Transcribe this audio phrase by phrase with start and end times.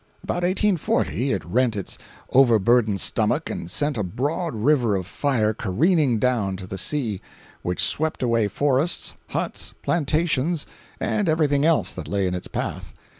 [0.23, 1.99] About 1840 it rent its
[2.31, 7.21] overburdened stomach and sent a broad river of fire careering down to the sea,
[7.61, 10.65] which swept away forests, huts, plantations
[10.99, 12.95] and every thing else that lay in its path.